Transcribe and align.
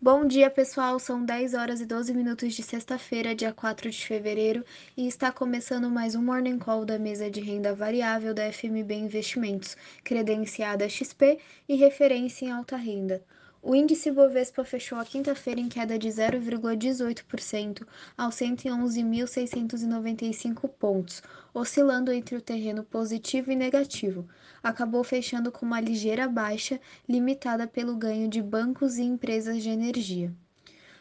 Bom 0.00 0.26
dia, 0.26 0.50
pessoal. 0.50 0.98
São 0.98 1.24
10 1.24 1.54
horas 1.54 1.80
e 1.80 1.86
12 1.86 2.12
minutos 2.12 2.52
de 2.52 2.62
sexta-feira, 2.62 3.34
dia 3.34 3.50
4 3.50 3.88
de 3.90 4.06
fevereiro, 4.06 4.62
e 4.94 5.08
está 5.08 5.32
começando 5.32 5.88
mais 5.88 6.14
um 6.14 6.22
Morning 6.22 6.58
Call 6.58 6.84
da 6.84 6.98
mesa 6.98 7.30
de 7.30 7.40
renda 7.40 7.74
variável 7.74 8.34
da 8.34 8.52
FMB 8.52 8.92
Investimentos, 8.92 9.74
credenciada 10.04 10.86
XP 10.86 11.38
e 11.66 11.76
referência 11.76 12.44
em 12.44 12.50
alta 12.52 12.76
renda. 12.76 13.24
O 13.68 13.74
índice 13.74 14.12
Bovespa 14.12 14.64
fechou 14.64 14.96
a 14.96 15.04
quinta-feira 15.04 15.58
em 15.58 15.68
queda 15.68 15.98
de 15.98 16.06
0,18% 16.06 17.84
aos 18.16 18.36
111.695 18.36 20.68
pontos, 20.68 21.20
oscilando 21.52 22.12
entre 22.12 22.36
o 22.36 22.40
terreno 22.40 22.84
positivo 22.84 23.50
e 23.50 23.56
negativo. 23.56 24.24
Acabou 24.62 25.02
fechando 25.02 25.50
com 25.50 25.66
uma 25.66 25.80
ligeira 25.80 26.28
baixa, 26.28 26.80
limitada 27.08 27.66
pelo 27.66 27.96
ganho 27.96 28.28
de 28.28 28.40
bancos 28.40 28.98
e 28.98 29.02
empresas 29.02 29.60
de 29.60 29.70
energia. 29.70 30.32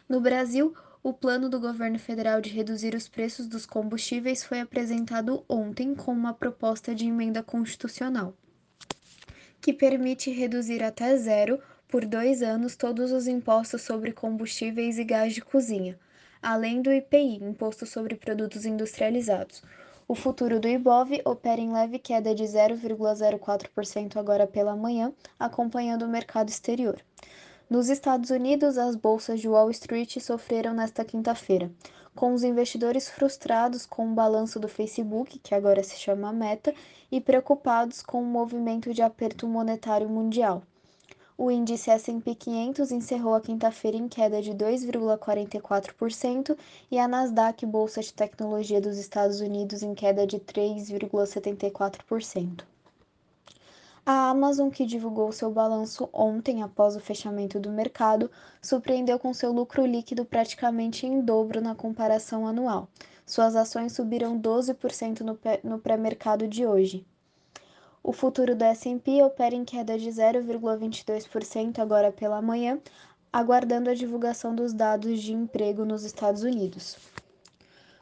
No 0.09 0.19
Brasil, 0.19 0.73
o 1.03 1.13
plano 1.13 1.47
do 1.47 1.59
governo 1.59 1.99
federal 1.99 2.41
de 2.41 2.49
reduzir 2.49 2.95
os 2.95 3.07
preços 3.07 3.45
dos 3.45 3.67
combustíveis 3.67 4.43
foi 4.43 4.59
apresentado 4.59 5.45
ontem 5.47 5.93
com 5.93 6.11
uma 6.11 6.33
proposta 6.33 6.95
de 6.95 7.05
emenda 7.05 7.43
constitucional, 7.43 8.35
que 9.61 9.71
permite 9.71 10.31
reduzir 10.31 10.83
até 10.83 11.15
zero 11.15 11.61
por 11.87 12.05
dois 12.05 12.41
anos 12.41 12.75
todos 12.75 13.11
os 13.11 13.27
impostos 13.27 13.81
sobre 13.83 14.11
combustíveis 14.11 14.97
e 14.97 15.03
gás 15.03 15.33
de 15.33 15.41
cozinha, 15.41 15.97
além 16.41 16.81
do 16.81 16.91
IPI, 16.91 17.43
Imposto 17.43 17.85
sobre 17.85 18.15
Produtos 18.15 18.65
Industrializados. 18.65 19.63
O 20.07 20.13
futuro 20.13 20.59
do 20.59 20.67
Ibov 20.67 21.09
opera 21.25 21.59
em 21.59 21.71
leve 21.71 21.97
queda 21.97 22.35
de 22.35 22.43
0,04% 22.43 24.17
agora 24.17 24.45
pela 24.45 24.75
manhã, 24.75 25.11
acompanhando 25.39 26.05
o 26.05 26.07
mercado 26.07 26.49
exterior. 26.49 27.01
Nos 27.67 27.89
Estados 27.89 28.29
Unidos, 28.29 28.77
as 28.77 28.95
bolsas 28.95 29.39
de 29.39 29.49
Wall 29.49 29.71
Street 29.71 30.19
sofreram 30.19 30.75
nesta 30.75 31.03
quinta-feira, 31.03 31.71
com 32.13 32.33
os 32.33 32.43
investidores 32.43 33.09
frustrados 33.09 33.87
com 33.87 34.11
o 34.11 34.13
balanço 34.13 34.59
do 34.59 34.67
Facebook, 34.67 35.39
que 35.39 35.55
agora 35.55 35.81
se 35.81 35.97
chama 35.97 36.31
Meta, 36.31 36.73
e 37.11 37.19
preocupados 37.19 38.03
com 38.03 38.21
o 38.21 38.25
movimento 38.25 38.93
de 38.93 39.01
aperto 39.01 39.47
monetário 39.47 40.07
mundial. 40.07 40.61
O 41.37 41.51
índice 41.51 41.91
S&P 41.91 42.33
500 42.33 42.93
encerrou 42.93 43.35
a 43.35 43.41
quinta-feira 43.41 43.97
em 43.97 44.07
queda 44.07 44.41
de 44.41 44.51
2,44% 44.51 46.57
e 46.89 46.97
a 46.97 47.09
Nasdaq, 47.09 47.65
bolsa 47.65 47.99
de 47.99 48.13
tecnologia 48.13 48.79
dos 48.79 48.97
Estados 48.97 49.41
Unidos, 49.41 49.83
em 49.83 49.93
queda 49.93 50.25
de 50.25 50.39
3,74%. 50.39 52.63
A 54.05 54.29
Amazon, 54.29 54.69
que 54.69 54.85
divulgou 54.85 55.29
seu 55.33 55.51
balanço 55.51 56.07
ontem 56.13 56.63
após 56.63 56.95
o 56.95 57.01
fechamento 57.01 57.59
do 57.59 57.69
mercado, 57.69 58.31
surpreendeu 58.61 59.19
com 59.19 59.33
seu 59.33 59.51
lucro 59.51 59.85
líquido 59.85 60.23
praticamente 60.23 61.05
em 61.05 61.19
dobro 61.19 61.59
na 61.59 61.75
comparação 61.75 62.47
anual. 62.47 62.87
Suas 63.25 63.57
ações 63.57 63.91
subiram 63.91 64.39
12% 64.39 65.37
no 65.63 65.79
pré-mercado 65.79 66.47
de 66.47 66.65
hoje. 66.65 67.05
O 68.07 68.13
futuro 68.13 68.55
do 68.55 68.63
S&P 68.63 69.23
opera 69.23 69.55
em 69.55 69.65
queda 69.65 69.97
de 69.97 70.11
0,22% 70.11 71.79
agora 71.79 72.11
pela 72.11 72.39
manhã, 72.39 72.79
aguardando 73.33 73.89
a 73.89 73.95
divulgação 73.95 74.53
dos 74.53 74.73
dados 74.73 75.19
de 75.19 75.33
emprego 75.33 75.83
nos 75.83 76.03
Estados 76.03 76.43
Unidos. 76.43 76.97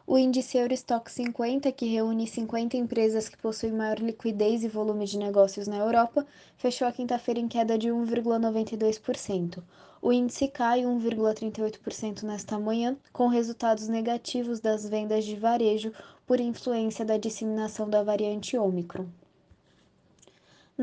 O 0.06 0.18
índice 0.18 0.58
Eurostock 0.58 1.09
50, 1.09 1.72
que 1.72 1.86
reúne 1.86 2.28
50 2.28 2.76
empresas 2.76 3.30
que 3.30 3.38
possuem 3.38 3.72
maior 3.72 3.98
liquidez 3.98 4.66
e 4.66 4.68
volume 4.68 5.06
de 5.06 5.18
negócios 5.18 5.70
na 5.70 5.78
Europa, 5.78 6.28
fechou 6.58 6.86
a 6.86 6.92
quinta-feira 6.92 7.40
em 7.40 7.48
queda 7.48 7.78
de 7.78 7.88
1,92%. 7.88 9.64
O 10.02 10.12
índice 10.12 10.50
cai 10.50 10.81
1,38% 10.81 12.24
nesta 12.24 12.59
manhã, 12.59 12.98
com 13.14 13.28
resultados 13.28 13.88
negativos 13.88 14.59
das 14.59 14.86
vendas 14.86 15.24
de 15.24 15.38
varejo 15.38 15.94
por 16.28 16.42
influência 16.42 17.06
da 17.06 17.16
disseminação 17.16 17.90
da 17.90 18.03
variante 18.03 18.58
Ômicron. 18.58 19.08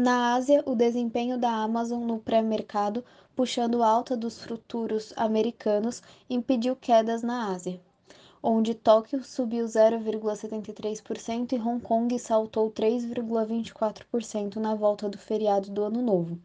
Na 0.02 0.32
Ásia, 0.32 0.62
o 0.64 0.74
desempenho 0.74 1.36
da 1.36 1.50
Amazon 1.50 2.06
no 2.06 2.18
pré-mercado, 2.18 3.04
puxando 3.36 3.82
alta 3.82 4.16
dos 4.16 4.42
futuros 4.42 5.12
americanos, 5.14 6.02
impediu 6.30 6.74
quedas 6.74 7.22
na 7.22 7.52
Ásia, 7.52 7.78
onde 8.42 8.74
Tóquio 8.74 9.22
subiu 9.22 9.66
0,73% 9.66 11.52
e 11.52 11.56
Hong 11.56 11.80
Kong 11.80 12.18
saltou 12.18 12.70
3,24% 12.70 14.56
na 14.56 14.74
volta 14.74 15.06
do 15.06 15.18
feriado 15.18 15.70
do 15.70 15.84
Ano 15.84 16.00
Novo. 16.00 16.38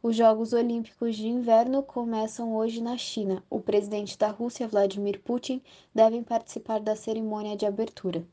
Os 0.00 0.14
Jogos 0.14 0.52
Olímpicos 0.52 1.16
de 1.16 1.26
Inverno 1.26 1.82
começam 1.82 2.54
hoje 2.54 2.80
na 2.80 2.96
China. 2.96 3.42
O 3.50 3.58
presidente 3.58 4.16
da 4.16 4.28
Rússia, 4.28 4.68
Vladimir 4.68 5.20
Putin, 5.22 5.60
deve 5.92 6.22
participar 6.22 6.78
da 6.78 6.94
cerimônia 6.94 7.56
de 7.56 7.66
abertura. 7.66 8.24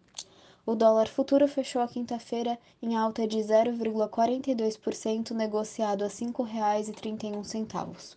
O 0.72 0.75
dólar 0.75 1.07
futuro 1.07 1.47
fechou 1.47 1.81
a 1.81 1.88
quinta-feira 1.88 2.56
em 2.80 2.96
alta 2.96 3.28
de 3.28 3.40
0,42%, 3.40 5.31
negociado 5.31 6.03
a 6.03 6.07
R$ 6.07 6.13
5,31. 6.13 8.16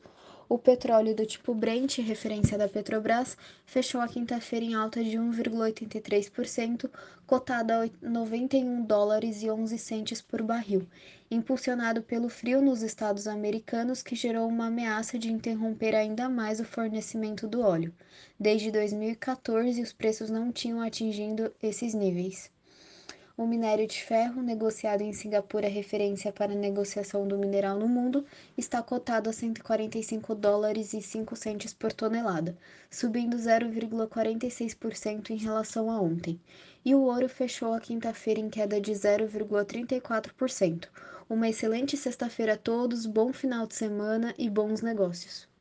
O 0.53 0.59
petróleo 0.59 1.15
do 1.15 1.25
tipo 1.25 1.55
Brent, 1.55 1.97
referência 2.01 2.59
da 2.59 2.69
Petrobras, 2.69 3.39
fechou 3.65 4.03
a 4.03 4.07
quinta-feira 4.07 4.67
em 4.67 4.75
alta 4.75 5.03
de 5.03 5.17
1,83%, 5.17 6.91
cotado 7.27 7.73
a 7.73 7.89
91 8.03 8.85
dólares 8.85 9.43
e 9.43 9.51
11 9.51 9.79
centes 9.79 10.21
por 10.21 10.43
barril, 10.43 10.87
impulsionado 11.31 12.03
pelo 12.03 12.29
frio 12.29 12.61
nos 12.61 12.83
estados 12.83 13.27
americanos 13.27 14.03
que 14.03 14.15
gerou 14.15 14.47
uma 14.47 14.67
ameaça 14.67 15.19
de 15.19 15.33
interromper 15.33 15.95
ainda 15.95 16.29
mais 16.29 16.61
o 16.61 16.67
fornecimento 16.67 17.49
do 17.49 17.63
óleo. 17.63 17.91
Desde 18.39 18.71
2014, 18.71 19.81
os 19.81 19.95
preços 19.95 20.29
não 20.29 20.53
tinham 20.53 20.83
atingido 20.83 21.51
esses 21.63 21.95
níveis. 21.95 22.52
O 23.43 23.47
minério 23.47 23.89
de 23.89 24.01
ferro, 24.05 24.41
negociado 24.41 25.01
em 25.01 25.13
Singapura, 25.13 25.67
referência 25.67 26.33
para 26.33 26.53
a 26.53 26.57
negociação 26.57 27.27
do 27.27 27.37
mineral 27.37 27.77
no 27.77 27.89
mundo, 27.89 28.25
está 28.57 28.81
cotado 28.81 29.29
a 29.29 29.33
145 29.33 30.33
dólares 30.37 30.95
e 30.95 31.03
5 31.03 31.35
centes 31.35 31.75
por 31.75 31.93
tonelada, 31.93 32.57
subindo 32.89 33.37
0,46% 33.37 35.31
em 35.31 35.37
relação 35.39 35.91
a 35.91 36.01
ontem. 36.01 36.41
E 36.85 36.95
o 36.95 37.01
ouro 37.01 37.29
fechou 37.29 37.75
a 37.75 37.81
quinta-feira 37.81 38.39
em 38.39 38.49
queda 38.49 38.81
de 38.81 38.93
0,34%. 38.93 40.87
Uma 41.29 41.49
excelente 41.49 41.97
sexta-feira 41.97 42.53
a 42.53 42.57
todos, 42.57 43.07
bom 43.07 43.33
final 43.33 43.67
de 43.67 43.75
semana 43.75 44.33
e 44.39 44.49
bons 44.49 44.83
negócios. 44.83 45.52